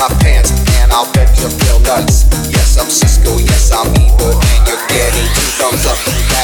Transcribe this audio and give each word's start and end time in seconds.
I'll 0.00 1.10
bet 1.12 1.30
you 1.38 1.48
feel 1.62 1.78
nuts. 1.80 2.26
Yes, 2.50 2.78
I'm 2.78 2.86
Siskel, 2.86 3.38
yes, 3.38 3.70
I'm 3.70 3.86
Ebert, 3.94 4.34
and 4.34 4.66
you're 4.66 4.82
getting 4.90 5.26
two 5.34 5.46
thumbs 5.58 5.86
up. 5.86 5.98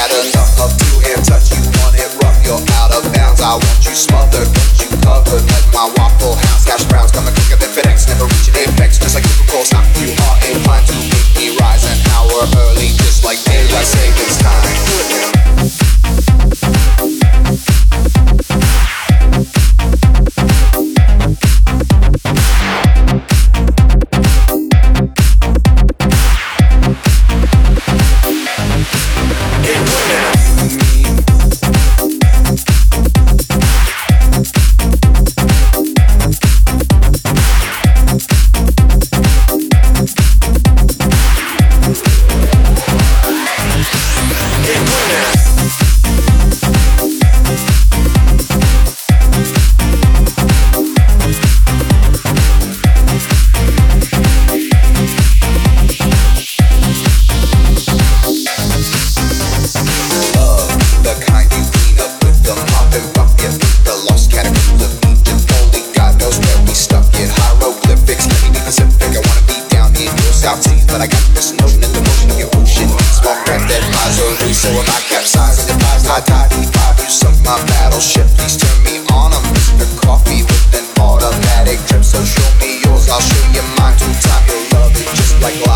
Enough 0.05 0.59
of 0.61 0.71
two-hand 0.77 1.25
touch, 1.25 1.51
you 1.51 1.59
want 1.79 1.95
it 1.95 2.07
rough, 2.23 2.39
you're 2.45 2.61
out 2.79 2.91
of 2.95 3.03
bounds. 3.11 3.41
I 3.41 3.55
want 3.55 3.79
you 3.83 3.95
smothered, 3.95 4.47
want 4.47 4.75
you 4.79 4.87
covered 5.03 5.43
my 5.73 5.91
Waffle 5.97 6.35
House. 6.35 6.63
Cash 6.63 6.85
browns 6.85 7.11
coming 7.11 7.33
quicker 7.33 7.57
than 7.59 7.71
FedEx, 7.71 8.07
never 8.07 8.27
But 70.95 71.01
I 71.01 71.07
got 71.11 71.27
this 71.35 71.51
notion 71.51 71.83
that 71.83 71.91
the 71.91 71.99
motion 71.99 72.31
of 72.31 72.39
your 72.39 72.47
ocean. 72.55 72.87
Small 73.19 73.35
craft 73.43 73.67
that 73.67 73.83
flies 73.83 74.15
on 74.15 74.31
me 74.39 74.55
So 74.55 74.71
am 74.71 74.87
I 74.87 75.03
capsize 75.11 75.59
and 75.59 75.75
demise 75.75 76.07
I 76.07 76.23
die 76.23 76.47
E5, 76.55 77.03
you 77.03 77.11
sunk 77.11 77.35
my 77.43 77.59
battleship. 77.67 78.23
Please 78.39 78.55
turn 78.55 78.79
me 78.87 79.03
on, 79.11 79.35
I'm 79.35 79.43
Mr. 79.51 79.91
Coffee 79.99 80.47
With 80.47 80.71
an 80.71 80.87
automatic 80.95 81.83
drip. 81.91 81.99
So 82.07 82.23
show 82.23 82.47
me 82.63 82.79
yours, 82.79 83.11
I'll 83.11 83.19
show 83.19 83.43
you 83.51 83.59
mine 83.75 83.99
Two 83.99 84.07
time, 84.23 84.47
your 84.47 84.63
love. 84.71 84.95
It 84.95 85.03
just 85.19 85.35
like 85.43 85.59
life 85.67 85.74